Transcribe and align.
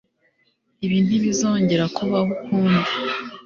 ibi 0.85 0.97
ntibizongera 1.05 1.85
kubaho 1.95 2.31
ukundi 2.37 2.85